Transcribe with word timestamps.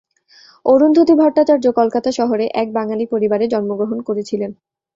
অরুন্ধতী 0.65 1.13
ভট্টাচার্য 1.19 1.65
কলকাতা 1.79 2.09
শহরে 2.11 2.45
এক 2.53 2.67
বাঙালি 2.73 3.05
পরিবারে 3.13 3.45
জন্মগ্রহণ 3.53 3.99
করেছিলেন। 4.07 4.51